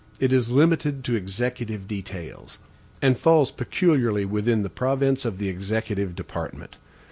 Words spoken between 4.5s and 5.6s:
the province of the